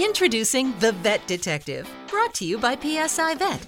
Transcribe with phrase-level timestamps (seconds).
[0.00, 3.66] Introducing The Vet Detective, brought to you by PSI Vet.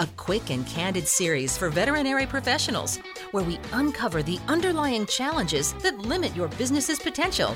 [0.00, 2.96] A quick and candid series for veterinary professionals
[3.30, 7.54] where we uncover the underlying challenges that limit your business's potential.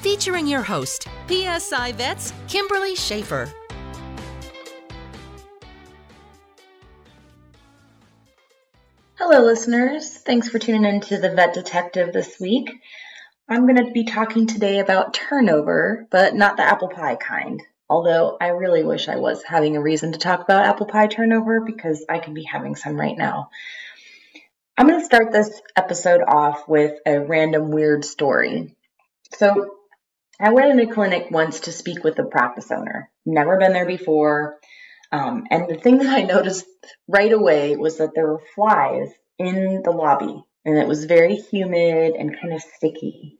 [0.00, 3.52] Featuring your host, PSI Vet's Kimberly Schaefer.
[9.16, 10.16] Hello, listeners.
[10.16, 12.70] Thanks for tuning in to The Vet Detective this week.
[13.50, 17.62] I'm going to be talking today about turnover, but not the apple pie kind.
[17.88, 21.62] Although I really wish I was having a reason to talk about apple pie turnover
[21.62, 23.48] because I could be having some right now.
[24.76, 28.76] I'm going to start this episode off with a random weird story.
[29.38, 29.76] So,
[30.38, 33.10] I went in a clinic once to speak with the practice owner.
[33.24, 34.58] Never been there before.
[35.10, 36.66] Um, and the thing that I noticed
[37.08, 39.08] right away was that there were flies
[39.38, 43.37] in the lobby, and it was very humid and kind of sticky.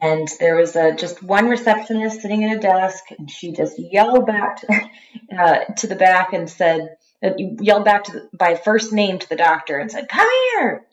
[0.00, 4.26] And there was a, just one receptionist sitting at a desk, and she just yelled
[4.26, 4.90] back to,
[5.38, 9.28] uh, to the back and said, uh, yelled back to the, by first name to
[9.28, 10.84] the doctor and said, "Come here."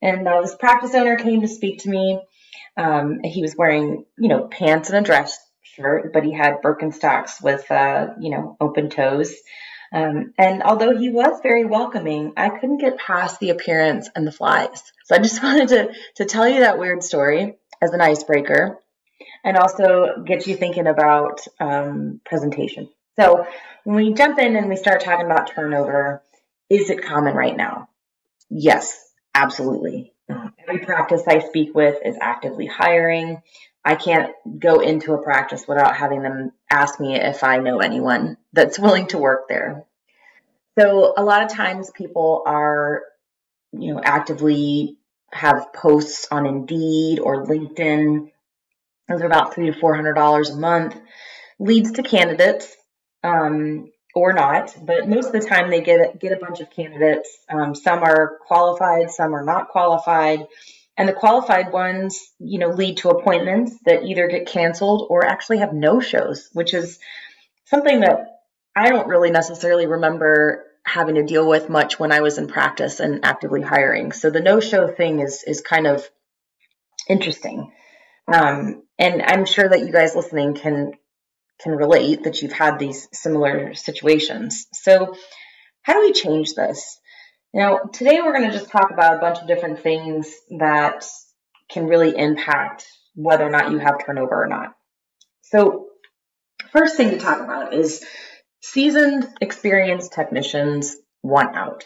[0.00, 2.20] And uh, this practice owner came to speak to me.
[2.76, 7.42] Um, he was wearing, you know, pants and a dress shirt, but he had Birkenstocks
[7.42, 9.34] with, uh, you know, open toes.
[9.92, 14.32] Um, and although he was very welcoming, I couldn't get past the appearance and the
[14.32, 14.82] flies.
[15.04, 18.78] So I just wanted to to tell you that weird story as an icebreaker
[19.44, 22.88] and also get you thinking about um, presentation.
[23.18, 23.46] So
[23.84, 26.22] when we jump in and we start talking about turnover,
[26.70, 27.88] is it common right now?
[28.48, 28.98] Yes,
[29.34, 30.12] absolutely.
[30.30, 33.42] Every practice I speak with is actively hiring.
[33.84, 38.38] I can't go into a practice without having them ask me if I know anyone
[38.52, 39.84] that's willing to work there.
[40.78, 43.02] So a lot of times people are,
[43.72, 44.96] you know, actively
[45.32, 48.30] have posts on Indeed or LinkedIn.
[49.08, 50.96] Those are about three to four hundred dollars a month.
[51.58, 52.74] Leads to candidates
[53.22, 57.38] um, or not, but most of the time they get get a bunch of candidates.
[57.48, 60.46] Um, some are qualified, some are not qualified,
[60.96, 65.58] and the qualified ones, you know, lead to appointments that either get canceled or actually
[65.58, 66.98] have no shows, which is
[67.64, 68.40] something that
[68.76, 73.00] I don't really necessarily remember having to deal with much when I was in practice
[73.00, 74.12] and actively hiring.
[74.12, 76.08] So the no-show thing is is kind of
[77.08, 77.72] interesting.
[78.32, 80.92] Um, and I'm sure that you guys listening can
[81.60, 84.66] can relate that you've had these similar situations.
[84.72, 85.14] So
[85.82, 86.98] how do we change this?
[87.54, 91.04] Now, today we're going to just talk about a bunch of different things that
[91.68, 94.74] can really impact whether or not you have turnover or not.
[95.42, 95.88] So,
[96.70, 98.04] first thing to talk about is
[98.62, 101.84] Seasoned, experienced technicians want out.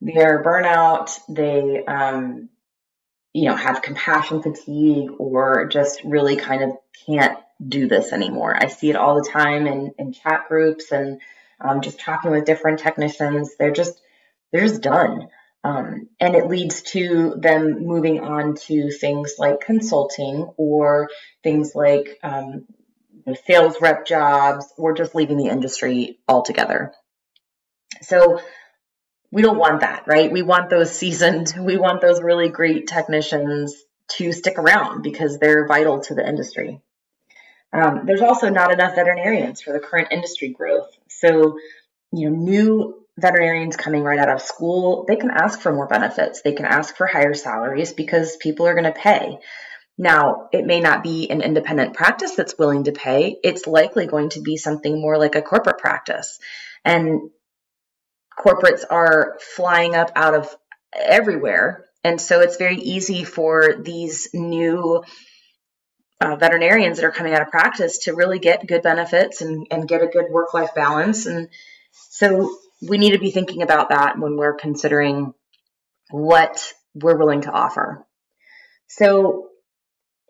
[0.00, 1.10] They're burnout.
[1.28, 2.48] They, um,
[3.32, 6.70] you know, have compassion fatigue or just really kind of
[7.06, 7.36] can't
[7.66, 8.56] do this anymore.
[8.56, 11.20] I see it all the time in, in chat groups and
[11.60, 13.56] um, just talking with different technicians.
[13.56, 14.00] They're just,
[14.52, 15.28] they're just done.
[15.64, 21.08] Um, and it leads to them moving on to things like consulting or
[21.42, 22.66] things like um,
[23.46, 26.92] sales rep jobs or just leaving the industry altogether.
[28.02, 28.40] So
[29.32, 30.30] we don't want that, right?
[30.30, 33.74] We want those seasoned, we want those really great technicians
[34.08, 36.80] to stick around because they're vital to the industry.
[37.72, 40.88] Um, there's also not enough veterinarians for the current industry growth.
[41.08, 41.58] So,
[42.12, 46.42] you know, new veterinarians coming right out of school, they can ask for more benefits.
[46.42, 49.38] They can ask for higher salaries because people are going to pay.
[49.98, 53.36] Now, it may not be an independent practice that's willing to pay.
[53.42, 56.38] It's likely going to be something more like a corporate practice.
[56.84, 57.30] And
[58.38, 60.54] corporates are flying up out of
[60.94, 61.86] everywhere.
[62.04, 65.02] And so it's very easy for these new
[66.20, 69.88] uh, veterinarians that are coming out of practice to really get good benefits and, and
[69.88, 71.26] get a good work life balance.
[71.26, 71.48] And
[71.92, 72.54] so
[72.86, 75.32] we need to be thinking about that when we're considering
[76.10, 78.06] what we're willing to offer.
[78.88, 79.48] So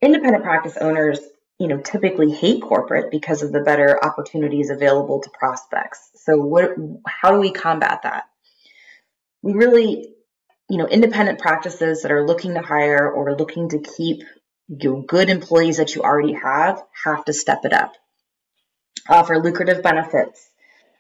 [0.02, 1.20] independent practice owners,
[1.58, 6.10] you know, typically hate corporate because of the better opportunities available to prospects.
[6.16, 6.74] So what
[7.06, 8.24] how do we combat that?
[9.42, 10.14] We really,
[10.68, 14.22] you know, independent practices that are looking to hire or looking to keep
[14.68, 17.92] your good employees that you already have have to step it up.
[19.08, 20.50] Offer lucrative benefits,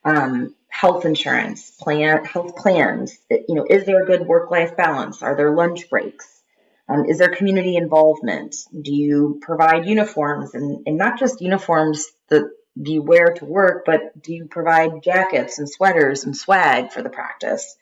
[0.04, 3.18] um, health insurance, plan health plans.
[3.28, 5.22] You know, is there a good work life balance?
[5.22, 6.35] Are there lunch breaks?
[6.88, 8.54] Um, is there community involvement?
[8.80, 14.22] Do you provide uniforms and, and not just uniforms that you wear to work, but
[14.22, 17.76] do you provide jackets and sweaters and swag for the practice?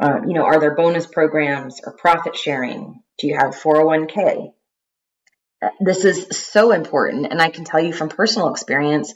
[0.00, 3.02] Uh, you know, are there bonus programs or profit sharing?
[3.18, 4.52] Do you have 401k?
[5.80, 7.26] this is so important.
[7.30, 9.12] And I can tell you from personal experience,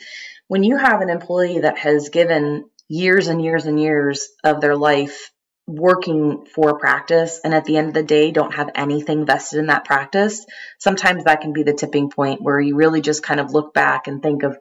[0.48, 4.76] when you have an employee that has given years and years and years of their
[4.76, 5.30] life
[5.66, 9.66] working for practice and at the end of the day don't have anything vested in
[9.66, 10.44] that practice,
[10.78, 14.06] sometimes that can be the tipping point where you really just kind of look back
[14.06, 14.58] and think of,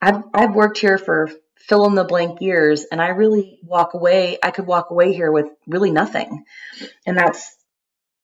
[0.00, 4.38] I've, I've worked here for fill in the blank years and I really walk away,
[4.42, 6.44] I could walk away here with really nothing.
[7.06, 7.56] And that's,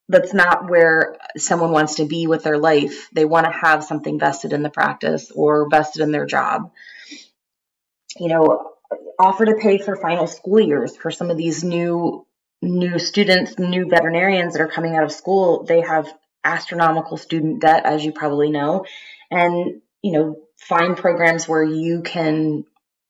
[0.08, 3.08] that's not where someone wants to be with their life.
[3.12, 6.70] They want to have something vested in the practice or vested in their job.
[8.18, 8.71] You know,
[9.18, 12.26] offer to pay for final school years for some of these new
[12.64, 15.64] new students, new veterinarians that are coming out of school.
[15.64, 16.12] They have
[16.44, 18.86] astronomical student debt, as you probably know,
[19.30, 22.64] and you know, find programs where you can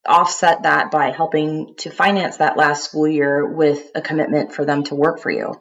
[0.07, 4.83] offset that by helping to finance that last school year with a commitment for them
[4.85, 5.55] to work for you.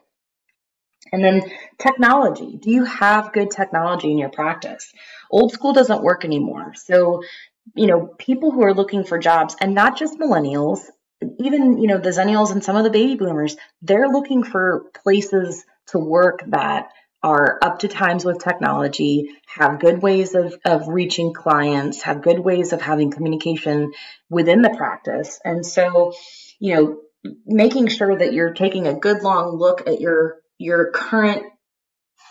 [1.12, 1.44] And then
[1.78, 2.58] technology.
[2.58, 4.92] Do you have good technology in your practice?
[5.30, 6.74] Old school doesn't work anymore.
[6.76, 7.24] So
[7.76, 10.82] you know, people who are looking for jobs and not just millennials,
[11.40, 15.64] even, you know, the zennials and some of the baby boomers, they're looking for places
[15.88, 16.90] to work that
[17.24, 22.40] are up to times with technology, have good ways of, of reaching clients, have good
[22.40, 23.92] ways of having communication
[24.30, 25.40] within the practice.
[25.46, 26.14] And so,
[26.60, 27.02] you know,
[27.46, 31.44] making sure that you're taking a good long look at your your current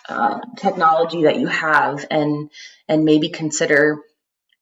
[0.08, 2.50] uh, technology that you have and
[2.88, 4.00] and maybe consider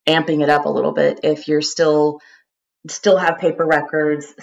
[0.08, 1.20] amping it up a little bit.
[1.22, 2.20] If you're still
[2.88, 4.34] still have paper records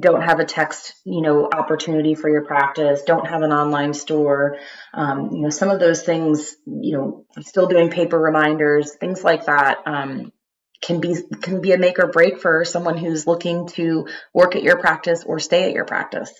[0.00, 4.56] don't have a text you know opportunity for your practice don't have an online store
[4.94, 9.44] um, you know some of those things you know still doing paper reminders things like
[9.46, 10.32] that um,
[10.82, 14.62] can be can be a make or break for someone who's looking to work at
[14.62, 16.30] your practice or stay at your practice.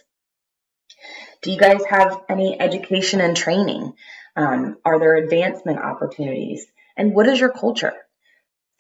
[1.43, 3.95] Do you guys have any education and training?
[4.37, 6.67] Um, are there advancement opportunities?
[6.97, 7.95] And what is your culture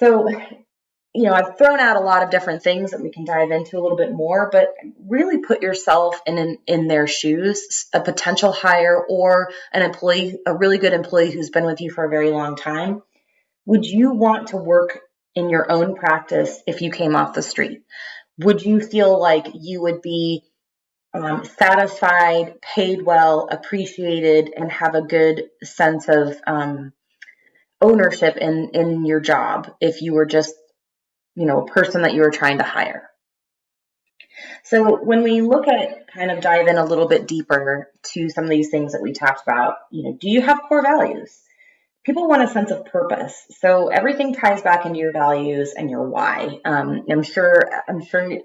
[0.02, 0.28] so,
[1.14, 3.78] you know, I've thrown out a lot of different things that we can dive into
[3.78, 4.75] a little bit more, but
[5.06, 10.56] really put yourself in in, in their shoes, a potential hire or an employee, a
[10.56, 13.02] really good employee who's been with you for a very long time.
[13.66, 14.99] Would you want to work
[15.37, 17.82] in your own practice if you came off the street?
[18.38, 20.43] Would you feel like you would be
[21.14, 26.93] um, satisfied, paid well, appreciated, and have a good sense of um,
[27.82, 30.55] ownership in in your job if you were just
[31.34, 33.11] you know a person that you were trying to hire.
[34.64, 38.44] So when we look at kind of dive in a little bit deeper to some
[38.44, 41.38] of these things that we talked about you know do you have core values?
[42.05, 43.46] People want a sense of purpose.
[43.61, 46.61] So everything ties back into your values and your why.
[46.64, 48.38] Um, i'm sure i'm sure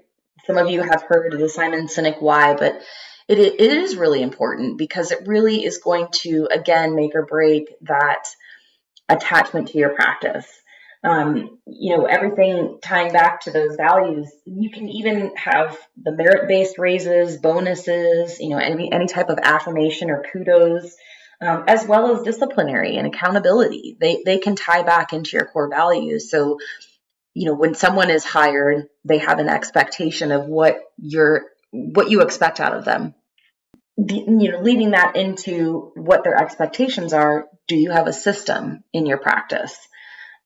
[0.46, 2.80] some of you have heard of the simon sinek why but
[3.28, 7.74] it, it is really important because it really is going to again make or break
[7.82, 8.24] that
[9.08, 10.46] attachment to your practice.
[11.04, 14.30] Um, you know, everything tying back to those values.
[14.44, 19.38] You can even have the merit based raises, bonuses, you know, any, any type of
[19.40, 20.92] affirmation or kudos,
[21.40, 23.96] um, as well as disciplinary and accountability.
[24.00, 26.32] They, they can tie back into your core values.
[26.32, 26.58] So,
[27.32, 32.22] you know, when someone is hired, they have an expectation of what you're, what you
[32.22, 33.14] expect out of them.
[33.98, 38.82] The, you know, leading that into what their expectations are do you have a system
[38.92, 39.78] in your practice?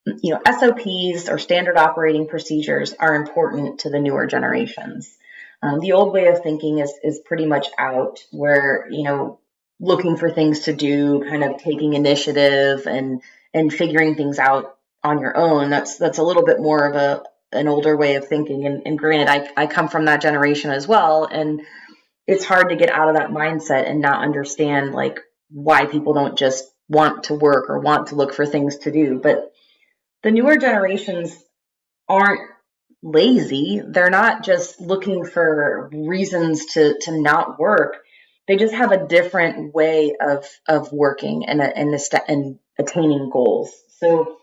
[0.04, 5.17] You know, SOPs or standard operating procedures are important to the newer generations.
[5.62, 9.38] Um, the old way of thinking is is pretty much out, where you know,
[9.79, 13.22] looking for things to do, kind of taking initiative and
[13.55, 15.70] and figuring things out on your own.
[15.70, 18.67] That's that's a little bit more of a an older way of thinking.
[18.67, 21.60] And, and granted, I I come from that generation as well, and
[22.26, 26.36] it's hard to get out of that mindset and not understand like why people don't
[26.36, 29.20] just want to work or want to look for things to do.
[29.22, 29.53] But
[30.22, 31.36] the newer generations
[32.08, 32.41] aren't
[33.03, 33.82] lazy.
[33.84, 37.96] They're not just looking for reasons to, to not work.
[38.46, 41.98] They just have a different way of, of working and, and,
[42.29, 43.72] and attaining goals.
[43.98, 44.36] So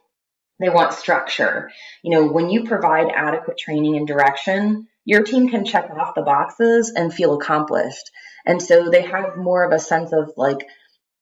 [0.60, 1.72] they want structure.
[2.03, 6.22] You know, when you provide adequate training and direction, your team can check off the
[6.22, 8.12] boxes and feel accomplished.
[8.46, 10.67] And so they have more of a sense of like,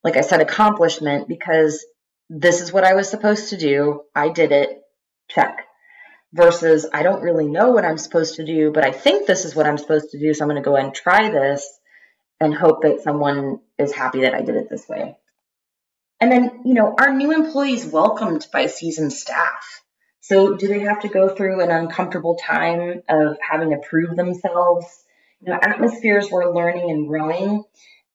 [0.08, 1.84] like I said, accomplishment because
[2.30, 4.04] this is what I was supposed to do.
[4.14, 4.80] I did it.
[5.28, 5.66] Check.
[6.32, 9.54] Versus I don't really know what I'm supposed to do, but I think this is
[9.54, 10.32] what I'm supposed to do.
[10.32, 11.68] So I'm going to go and try this
[12.40, 15.18] and hope that someone is happy that I did it this way.
[16.20, 19.82] And then, you know, are new employees welcomed by seasoned staff?
[20.22, 24.86] So do they have to go through an uncomfortable time of having to prove themselves?
[25.42, 27.64] You know, atmospheres where learning and growing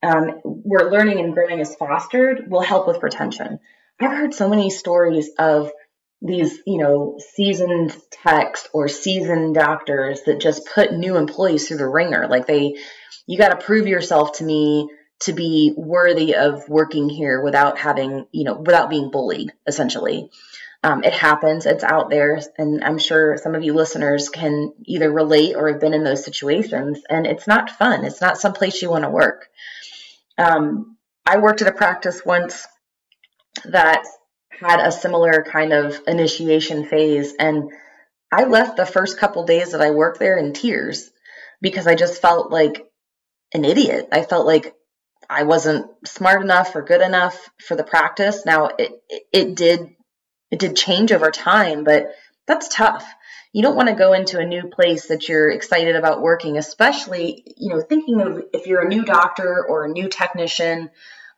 [0.03, 3.59] um, where learning and growing is fostered will help with retention.
[3.99, 5.71] I've heard so many stories of
[6.21, 11.87] these, you know, seasoned techs or seasoned doctors that just put new employees through the
[11.87, 12.27] wringer.
[12.27, 12.75] Like they,
[13.27, 14.89] you got to prove yourself to me
[15.21, 20.29] to be worthy of working here without having, you know, without being bullied, essentially.
[20.85, 25.09] Um, it happens, it's out there, and I'm sure some of you listeners can either
[25.09, 28.03] relate or have been in those situations, and it's not fun.
[28.03, 29.47] It's not someplace you want to work.
[30.37, 32.67] Um, I worked at a practice once
[33.65, 34.03] that
[34.49, 37.71] had a similar kind of initiation phase, and
[38.31, 41.09] I left the first couple days that I worked there in tears
[41.61, 42.85] because I just felt like
[43.53, 44.09] an idiot.
[44.11, 44.75] I felt like
[45.29, 48.45] I wasn't smart enough or good enough for the practice.
[48.45, 48.91] Now it
[49.31, 49.95] it did
[50.51, 52.13] it did change over time, but
[52.47, 53.05] that's tough.
[53.53, 57.43] You don't want to go into a new place that you're excited about working, especially
[57.55, 60.89] you know thinking of if you're a new doctor or a new technician.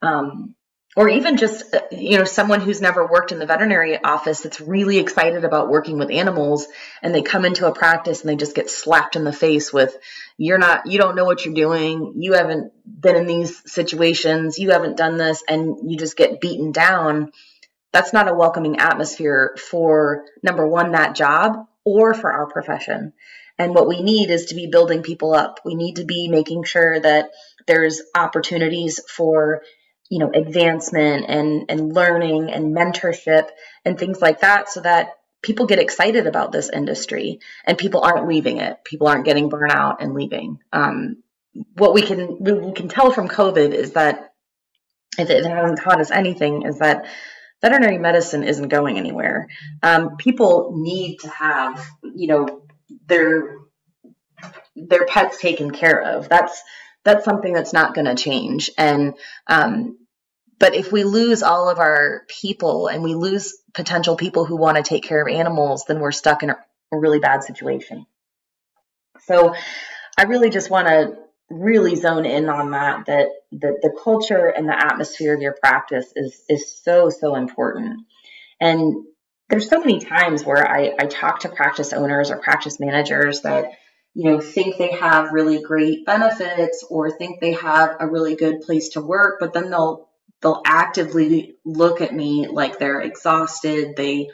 [0.01, 0.55] Um,
[0.95, 4.97] or even just you know someone who's never worked in the veterinary office that's really
[4.97, 6.67] excited about working with animals
[7.01, 9.95] and they come into a practice and they just get slapped in the face with
[10.37, 14.71] you're not you don't know what you're doing you haven't been in these situations you
[14.71, 17.31] haven't done this and you just get beaten down
[17.91, 23.13] that's not a welcoming atmosphere for number one that job or for our profession.
[23.57, 25.61] And what we need is to be building people up.
[25.63, 27.29] We need to be making sure that
[27.67, 29.61] there's opportunities for
[30.09, 33.47] you know advancement and and learning and mentorship
[33.85, 38.27] and things like that so that people get excited about this industry and people aren't
[38.27, 38.83] leaving it.
[38.83, 40.57] People aren't getting burnout and leaving.
[40.73, 41.23] Um,
[41.75, 44.33] what we can we can tell from covid is that
[45.17, 47.05] if it hasn't taught us anything is that
[47.65, 49.47] veterinary medicine isn't going anywhere
[49.83, 52.61] um, people need to have you know
[53.07, 53.57] their
[54.75, 56.61] their pets taken care of that's
[57.05, 58.71] that's something that's not going to change.
[58.77, 59.13] And,
[59.47, 59.99] um,
[60.59, 64.77] but if we lose all of our people and we lose potential people who want
[64.77, 66.57] to take care of animals, then we're stuck in a,
[66.91, 68.05] really bad situation.
[69.25, 69.53] So
[70.17, 71.17] I really just want to
[71.49, 76.11] really zone in on that, that the, the culture and the atmosphere of your practice
[76.15, 78.01] is, is so, so important.
[78.59, 79.05] And
[79.49, 83.71] there's so many times where I, I talk to practice owners or practice managers that
[84.15, 88.61] you know, think they have really great benefits or think they have a really good
[88.61, 90.09] place to work, but then they'll
[90.41, 93.95] they'll actively look at me like they're exhausted.
[93.97, 94.29] They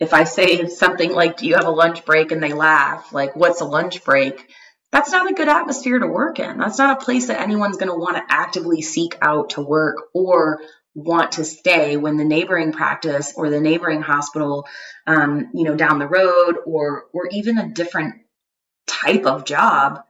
[0.00, 3.36] if I say something like, "Do you have a lunch break?" and they laugh, like,
[3.36, 4.50] "What's a lunch break?"
[4.92, 6.58] That's not a good atmosphere to work in.
[6.58, 10.08] That's not a place that anyone's going to want to actively seek out to work
[10.14, 10.60] or
[10.94, 14.66] want to stay when the neighboring practice or the neighboring hospital,
[15.06, 18.16] um, you know, down the road or or even a different
[18.86, 20.02] type of job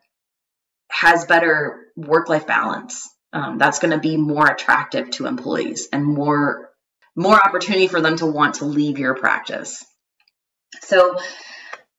[0.90, 3.08] has better work life balance.
[3.32, 6.70] Um, that's going to be more attractive to employees and more
[7.14, 9.84] more opportunity for them to want to leave your practice.
[10.80, 11.18] So,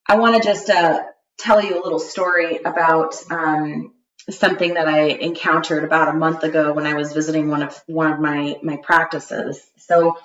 [0.08, 1.04] I want to just uh,
[1.42, 3.94] tell you a little story about um,
[4.30, 8.12] something that I encountered about a month ago when I was visiting one of one
[8.12, 9.62] of my my practices.
[9.78, 10.18] So,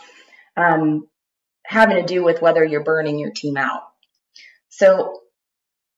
[0.57, 1.09] um,
[1.65, 3.83] having to do with whether you're burning your team out.
[4.69, 5.21] So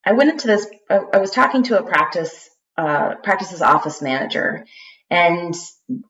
[0.04, 0.66] I went into this.
[0.88, 4.64] I, was talking to a practice uh, practice's office manager,
[5.10, 5.54] and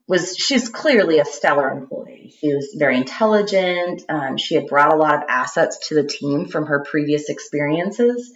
[0.09, 2.35] was she's clearly a stellar employee.
[2.41, 4.03] She was very intelligent.
[4.09, 8.33] Um, she had brought a lot of assets to the team from her previous experiences,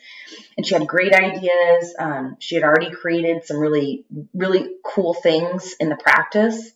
[0.56, 1.94] and she had great ideas.
[1.98, 4.04] Um, she had already created some really
[4.34, 6.70] really cool things in the practice,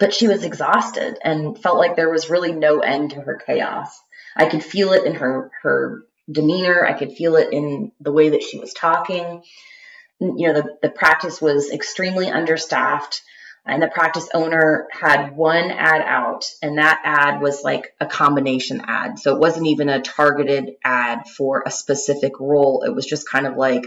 [0.00, 4.00] but she was exhausted and felt like there was really no end to her chaos.
[4.36, 6.84] I could feel it in her her demeanor.
[6.84, 9.42] I could feel it in the way that she was talking.
[10.20, 13.22] You know, the, the practice was extremely understaffed
[13.66, 18.82] and the practice owner had one ad out and that ad was like a combination
[18.86, 19.18] ad.
[19.18, 22.82] So it wasn't even a targeted ad for a specific role.
[22.82, 23.86] It was just kind of like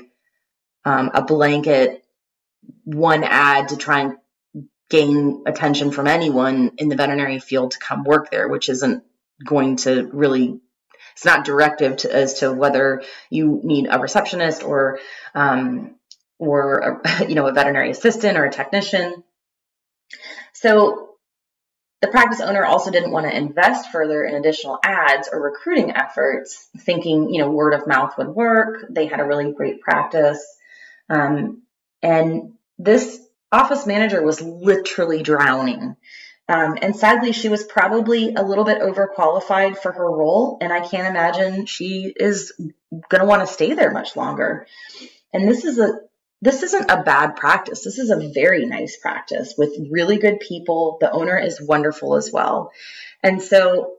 [0.86, 2.04] um, a blanket
[2.84, 4.18] one ad to try and
[4.90, 9.04] gain attention from anyone in the veterinary field to come work there which isn't
[9.44, 10.60] going to really
[11.14, 15.00] it's not directive to, as to whether you need a receptionist or
[15.36, 15.96] um,
[16.48, 19.24] or a, you know a veterinary assistant or a technician.
[20.54, 21.10] So
[22.02, 26.68] the practice owner also didn't want to invest further in additional ads or recruiting efforts,
[26.80, 28.86] thinking you know word of mouth would work.
[28.90, 30.46] They had a really great practice,
[31.10, 31.64] um,
[32.02, 33.20] and this
[33.52, 35.96] office manager was literally drowning
[36.50, 40.82] um, and sadly, she was probably a little bit overqualified for her role, and I
[40.82, 42.52] can't imagine she is
[43.10, 44.68] going to want to stay there much longer.
[45.32, 46.00] And this is a
[46.44, 47.86] this isn't a bad practice.
[47.86, 50.98] This is a very nice practice with really good people.
[51.00, 52.74] The owner is wonderful as well.
[53.24, 53.94] And so,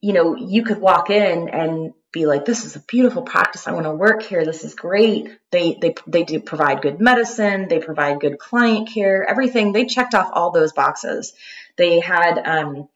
[0.00, 3.66] you know, you could walk in and be like, this is a beautiful practice.
[3.66, 4.46] I want to work here.
[4.46, 5.28] This is great.
[5.50, 7.68] They, they, they do provide good medicine.
[7.68, 9.72] They provide good client care, everything.
[9.72, 11.34] They checked off all those boxes.
[11.76, 12.88] They had, um,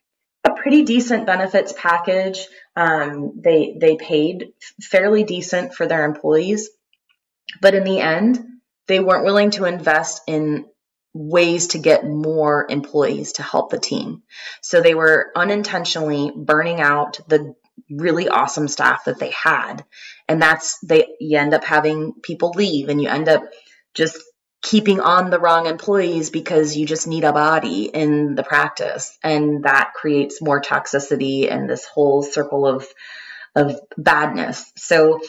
[0.45, 2.49] a pretty decent benefits package.
[2.75, 6.71] Um, they, they paid fairly decent for their employees,
[7.61, 8.49] but in the end,
[8.89, 10.67] they weren't willing to invest in
[11.15, 14.23] ways to get more employees to help the team.
[14.63, 17.55] So they were unintentionally burning out the
[17.91, 19.85] really awesome staff that they had.
[20.29, 23.45] And that's they you end up having people leave and you end up
[23.95, 24.19] just
[24.63, 29.65] keeping on the wrong employees because you just need a body in the practice and
[29.65, 32.87] that creates more toxicity and this whole circle of
[33.55, 34.73] of badness.
[34.77, 35.21] So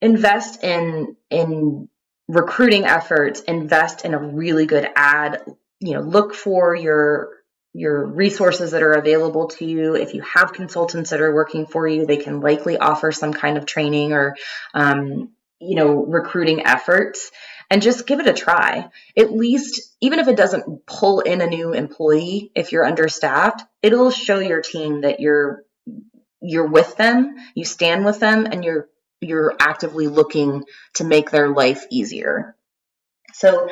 [0.00, 1.88] invest in in
[2.28, 5.42] recruiting efforts, invest in a really good ad,
[5.80, 7.30] you know, look for your
[7.76, 9.96] your resources that are available to you.
[9.96, 13.58] If you have consultants that are working for you, they can likely offer some kind
[13.58, 14.36] of training or,
[14.74, 17.32] um, you know, recruiting efforts
[17.68, 18.88] and just give it a try.
[19.16, 24.12] At least, even if it doesn't pull in a new employee, if you're understaffed, it'll
[24.12, 25.64] show your team that you're
[26.40, 28.88] you're with them, you stand with them, and you're
[29.24, 30.64] you're actively looking
[30.94, 32.56] to make their life easier.
[33.32, 33.68] So,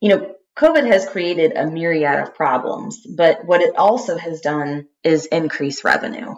[0.00, 4.88] you know, COVID has created a myriad of problems, but what it also has done
[5.02, 6.34] is increase revenue.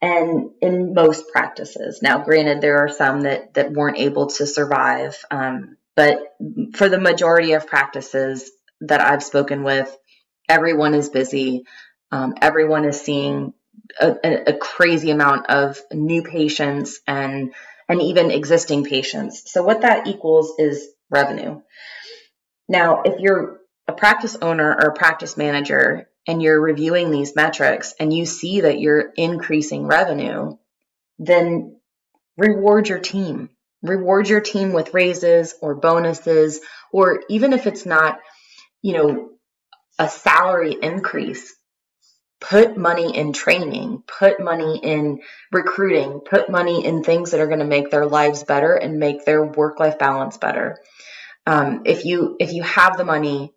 [0.00, 5.16] And in most practices, now granted, there are some that, that weren't able to survive,
[5.30, 6.36] um, but
[6.74, 8.50] for the majority of practices
[8.82, 9.96] that I've spoken with,
[10.48, 11.64] everyone is busy.
[12.12, 13.54] Um, everyone is seeing
[14.00, 17.52] a, a, crazy amount of new patients and
[17.88, 19.42] and even existing patients.
[19.46, 21.60] So what that equals is revenue.
[22.68, 27.94] Now, if you're a practice owner or a practice manager and you're reviewing these metrics
[28.00, 30.56] and you see that you're increasing revenue,
[31.18, 31.80] then
[32.36, 33.50] reward your team.
[33.82, 36.60] Reward your team with raises or bonuses,
[36.92, 38.18] or even if it's not,
[38.82, 39.30] you know,
[39.98, 41.54] a salary increase,
[42.40, 45.20] put money in training, put money in
[45.52, 49.24] recruiting, put money in things that are going to make their lives better and make
[49.24, 50.78] their work life balance better.
[51.46, 53.54] Um, if you if you have the money,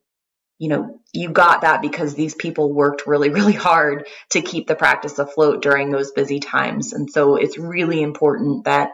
[0.60, 4.76] you know you got that because these people worked really really hard to keep the
[4.76, 8.92] practice afloat during those busy times, and so it's really important that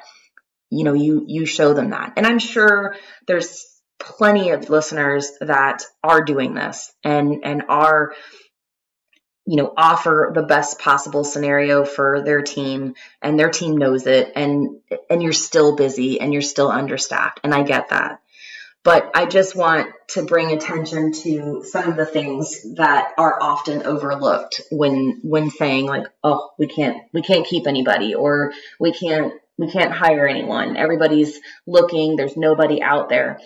[0.69, 2.13] you know you you show them that.
[2.17, 2.95] And I'm sure
[3.27, 3.63] there's
[3.99, 8.13] plenty of listeners that are doing this and and are
[9.45, 14.31] you know offer the best possible scenario for their team and their team knows it
[14.35, 14.79] and
[15.09, 18.21] and you're still busy and you're still understaffed and I get that.
[18.83, 23.83] But I just want to bring attention to some of the things that are often
[23.83, 29.33] overlooked when when saying like oh we can't we can't keep anybody or we can't
[29.57, 30.75] we can't hire anyone.
[30.75, 32.15] Everybody's looking.
[32.15, 33.39] There's nobody out there.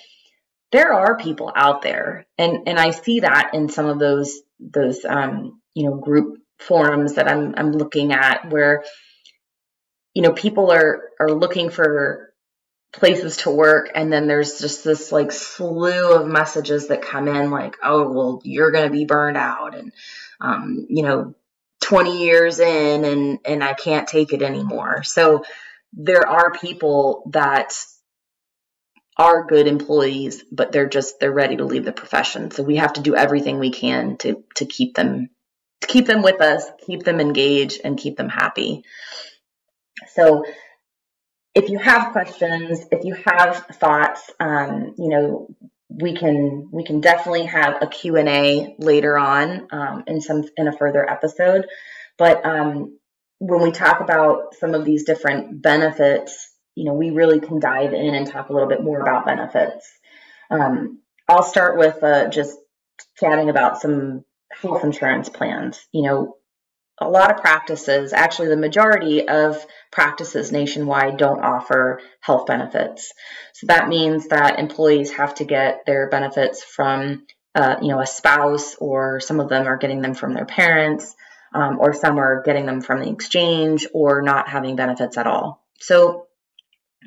[0.72, 5.04] There are people out there and and I see that in some of those those
[5.06, 8.84] um you know group forums that I'm I'm looking at where
[10.14, 12.34] you know people are are looking for
[12.92, 17.52] places to work and then there's just this like slew of messages that come in
[17.52, 19.92] like oh well you're going to be burned out and
[20.42, 21.36] um, you know
[21.82, 25.04] 20 years in and and I can't take it anymore.
[25.04, 25.44] So
[25.94, 27.74] there are people that
[29.18, 32.52] are good employees but they're just they're ready to leave the profession.
[32.52, 35.30] So we have to do everything we can to to keep them
[35.88, 38.84] keep them with us, keep them engaged, and keep them happy.
[40.14, 40.44] So,
[41.56, 45.48] if you have questions, if you have thoughts, um, you know,
[45.90, 50.44] we can we can definitely have a Q and A later on um, in some
[50.56, 51.66] in a further episode.
[52.18, 53.00] But um,
[53.40, 57.94] when we talk about some of these different benefits, you know, we really can dive
[57.94, 59.90] in and talk a little bit more about benefits.
[60.52, 62.58] Um, I'll start with uh, just
[63.20, 65.80] chatting about some health insurance plans.
[65.92, 66.36] You know,
[67.02, 73.14] a lot of practices, actually, the majority of practices nationwide don't offer health benefits.
[73.54, 78.08] So that means that employees have to get their benefits from, uh, you know, a
[78.08, 81.16] spouse, or some of them are getting them from their parents,
[81.54, 85.64] um, or some are getting them from the exchange, or not having benefits at all.
[85.80, 86.28] So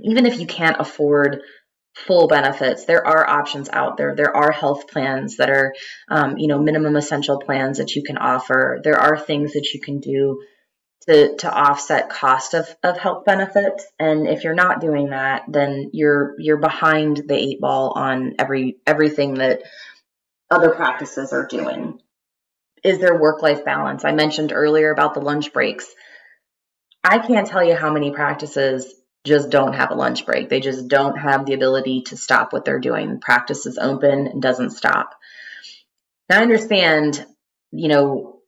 [0.00, 1.42] even if you can't afford
[1.94, 2.85] full benefits.
[2.85, 4.14] There are options out there.
[4.14, 5.74] There are health plans that are
[6.09, 8.81] um, you know minimum essential plans that you can offer.
[8.83, 10.42] There are things that you can do
[11.07, 13.87] to, to offset cost of, of health benefits.
[13.98, 18.76] And if you're not doing that then you're you're behind the eight ball on every
[18.87, 19.62] everything that
[20.50, 21.98] other practices are doing.
[22.85, 24.05] Is there work life balance?
[24.05, 25.87] I mentioned earlier about the lunch breaks.
[27.05, 28.92] I can't tell you how many practices
[29.24, 30.48] just don't have a lunch break.
[30.48, 33.20] They just don't have the ability to stop what they're doing.
[33.20, 35.14] Practice is open and doesn't stop.
[36.28, 37.24] Now, I understand,
[37.70, 38.40] you know,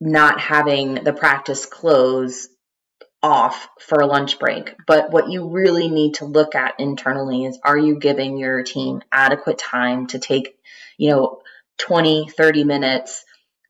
[0.00, 2.48] not having the practice close
[3.22, 4.74] off for a lunch break.
[4.86, 9.02] But what you really need to look at internally is are you giving your team
[9.10, 10.56] adequate time to take,
[10.98, 11.40] you know,
[11.78, 13.24] 20, 30 minutes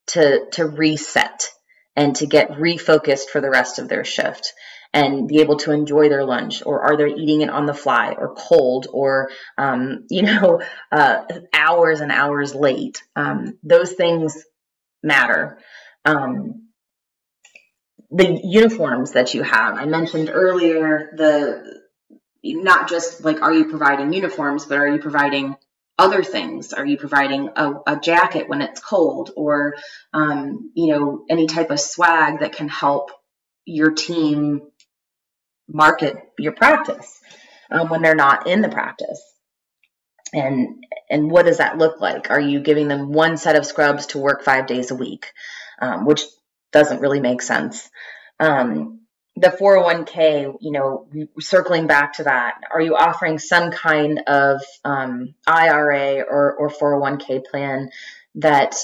[0.08, 1.50] to to reset
[1.96, 4.52] and to get refocused for the rest of their shift
[4.96, 8.14] and be able to enjoy their lunch or are they eating it on the fly
[8.18, 14.44] or cold or um, you know uh, hours and hours late um, those things
[15.02, 15.58] matter
[16.04, 16.66] um,
[18.10, 19.76] the uniforms that you have.
[19.76, 21.82] I mentioned earlier the
[22.44, 25.56] not just like are you providing uniforms, but are you providing
[25.98, 26.72] other things?
[26.72, 29.76] Are you providing a, a jacket when it's cold, or
[30.12, 33.10] um, you know any type of swag that can help
[33.64, 34.62] your team
[35.68, 37.20] market your practice
[37.70, 39.22] um, when they're not in the practice?
[40.32, 42.30] And and what does that look like?
[42.30, 45.32] Are you giving them one set of scrubs to work five days a week,
[45.80, 46.22] um, which
[46.72, 47.88] doesn't really make sense.
[48.38, 49.00] Um,
[49.36, 51.08] the 401k, you know,
[51.40, 57.44] circling back to that, are you offering some kind of um, IRA or, or 401k
[57.44, 57.90] plan
[58.36, 58.74] that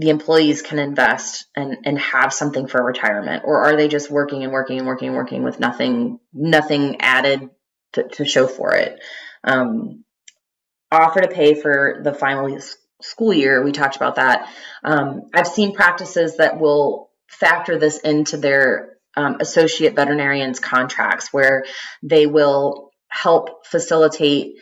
[0.00, 3.42] the employees can invest and, and have something for retirement?
[3.44, 7.50] Or are they just working and working and working and working with nothing, nothing added
[7.92, 8.98] to, to show for it?
[9.44, 10.04] Um,
[10.90, 12.58] offer to pay for the final
[13.02, 13.62] school year.
[13.62, 14.48] We talked about that.
[14.82, 21.64] Um, I've seen practices that will factor this into their um, associate veterinarians contracts where
[22.02, 24.54] they will help facilitate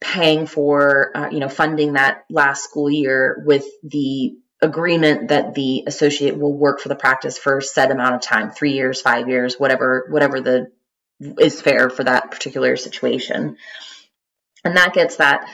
[0.00, 5.84] paying for uh, you know funding that last school year with the agreement that the
[5.86, 9.28] associate will work for the practice for a set amount of time three years five
[9.28, 10.70] years whatever whatever the
[11.38, 13.56] is fair for that particular situation.
[14.64, 15.48] And that gets that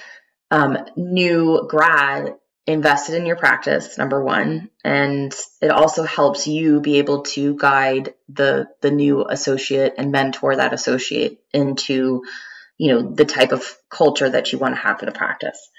[0.50, 2.34] um, new grad
[2.66, 8.14] invested in your practice number one and it also helps you be able to guide
[8.28, 12.22] the the new associate and mentor that associate into
[12.76, 15.70] you know the type of culture that you want to have for the practice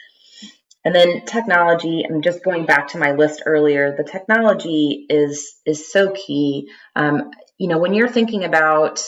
[0.84, 5.91] and then technology i'm just going back to my list earlier the technology is is
[5.91, 9.04] so key um, you know when you're thinking about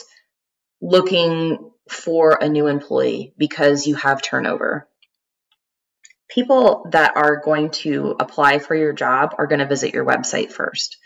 [0.81, 4.87] looking for a new employee because you have turnover
[6.33, 10.51] people that are going to apply for your job are going to visit your website
[10.51, 10.97] first.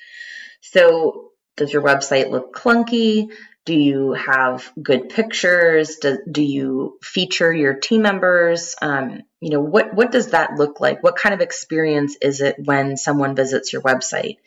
[0.62, 3.32] So, does your website look clunky?
[3.68, 5.98] Do you have good pictures?
[5.98, 8.76] Do, do you feature your team members?
[8.82, 11.04] Um, you know, what, what does that look like?
[11.04, 14.38] What kind of experience is it when someone visits your website?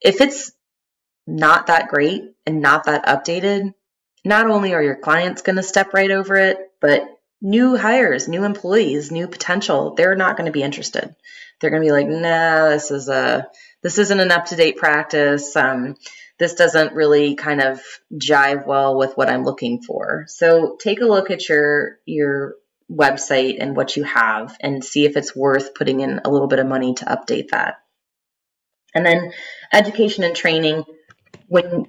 [0.00, 0.50] If it's
[1.24, 3.74] not that great and not that updated,
[4.24, 7.06] not only are your clients going to step right over it, but
[7.40, 11.14] new hires, new employees, new potential, they're not going to be interested.
[11.60, 13.46] They're going to be like, nah, this is a
[13.84, 15.54] this isn't an up to date practice.
[15.54, 15.94] Um,
[16.38, 17.80] this doesn't really kind of
[18.12, 20.24] jive well with what I'm looking for.
[20.28, 22.54] So take a look at your your
[22.90, 26.58] website and what you have and see if it's worth putting in a little bit
[26.58, 27.76] of money to update that.
[28.94, 29.32] And then
[29.72, 30.84] education and training
[31.48, 31.86] when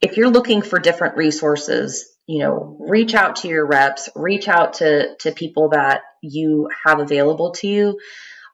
[0.00, 4.74] if you're looking for different resources you know reach out to your reps reach out
[4.74, 7.98] to to people that you have available to you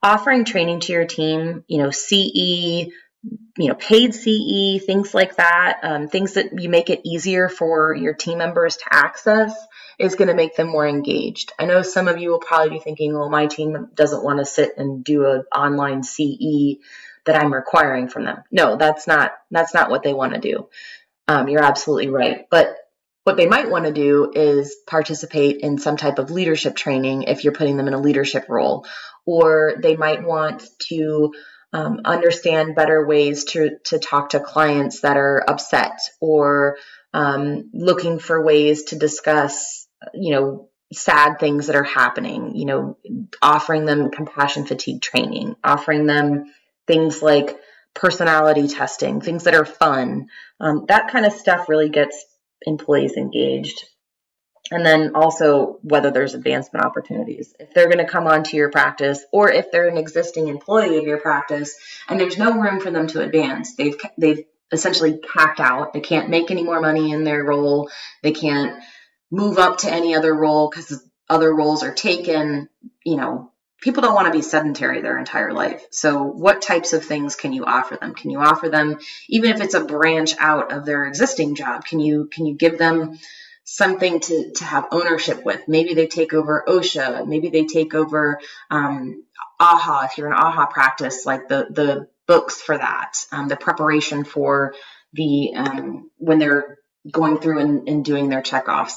[0.02, 2.88] offering training to your team you know ce
[3.24, 7.94] you know paid ce things like that um, things that you make it easier for
[7.94, 9.54] your team members to access
[9.98, 11.52] is going to make them more engaged.
[11.58, 14.44] I know some of you will probably be thinking well my team doesn't want to
[14.44, 16.78] sit and do an online ce
[17.26, 18.44] that i'm requiring from them.
[18.52, 20.68] No that's not that's not what they want to do.
[21.26, 22.46] Um, you're absolutely right.
[22.50, 22.74] But
[23.24, 27.44] what they might want to do is participate in some type of leadership training if
[27.44, 28.86] you're putting them in a leadership role,
[29.26, 31.34] or they might want to
[31.72, 36.78] um, understand better ways to to talk to clients that are upset, or
[37.12, 42.56] um, looking for ways to discuss, you know, sad things that are happening.
[42.56, 42.98] You know,
[43.42, 46.52] offering them compassion fatigue training, offering them
[46.86, 47.58] things like
[47.94, 50.28] personality testing, things that are fun.
[50.60, 52.24] Um, that kind of stuff really gets
[52.62, 53.84] employees engaged.
[54.70, 57.54] And then also whether there's advancement opportunities.
[57.58, 61.04] If they're going to come onto your practice or if they're an existing employee of
[61.04, 61.74] your practice
[62.08, 65.92] and there's no room for them to advance, they've they've essentially capped out.
[65.92, 67.90] They can't make any more money in their role.
[68.22, 68.82] They can't
[69.30, 72.68] move up to any other role because other roles are taken,
[73.04, 75.84] you know, people don't want to be sedentary their entire life.
[75.90, 78.14] So, what types of things can you offer them?
[78.14, 81.84] Can you offer them, even if it's a branch out of their existing job?
[81.84, 83.18] Can you can you give them
[83.68, 85.60] something to to have ownership with?
[85.68, 87.26] Maybe they take over OSHA.
[87.26, 89.24] Maybe they take over um,
[89.60, 90.06] AAHA.
[90.06, 94.74] If you're an AAHA practice, like the the books for that, um, the preparation for
[95.12, 96.78] the um, when they're
[97.10, 98.96] going through and, and doing their checkoffs,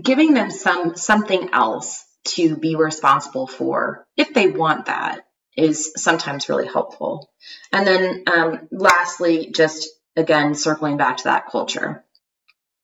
[0.00, 5.20] giving them some something else to be responsible for if they want that
[5.56, 7.30] is sometimes really helpful.
[7.72, 12.04] And then um, lastly, just again, circling back to that culture.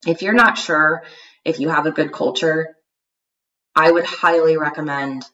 [0.07, 1.03] If you're not sure
[1.45, 2.77] if you have a good culture,
[3.75, 5.25] I would highly recommend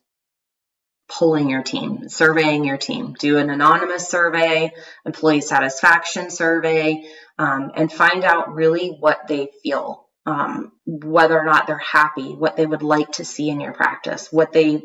[1.10, 3.14] polling your team, surveying your team.
[3.18, 4.72] Do an anonymous survey,
[5.06, 7.04] employee satisfaction survey,
[7.38, 12.56] um, and find out really what they feel um, whether or not they're happy, what
[12.56, 14.82] they would like to see in your practice, what they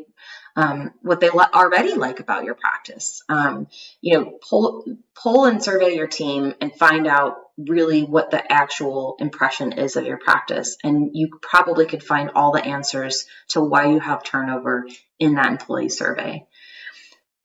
[0.56, 3.22] um, what they already like about your practice.
[3.28, 3.66] Um,
[4.00, 9.16] you know, pull pull and survey your team and find out really what the actual
[9.18, 13.86] impression is of your practice, and you probably could find all the answers to why
[13.86, 14.86] you have turnover
[15.18, 16.46] in that employee survey.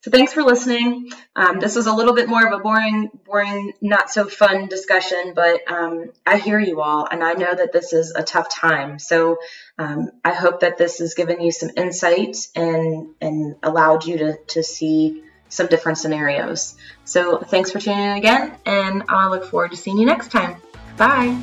[0.01, 1.11] So thanks for listening.
[1.35, 5.33] Um, this was a little bit more of a boring, boring, not so fun discussion,
[5.35, 8.97] but um, I hear you all, and I know that this is a tough time.
[8.97, 9.39] So
[9.77, 14.37] um, I hope that this has given you some insight and and allowed you to
[14.47, 16.75] to see some different scenarios.
[17.05, 20.61] So thanks for tuning in again, and I look forward to seeing you next time.
[20.97, 21.37] Bye.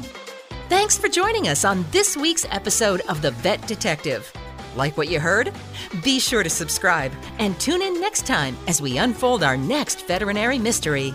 [0.68, 4.32] Thanks for joining us on this week's episode of The Vet Detective.
[4.74, 5.52] Like what you heard?
[6.02, 10.58] Be sure to subscribe and tune in next time as we unfold our next veterinary
[10.58, 11.14] mystery.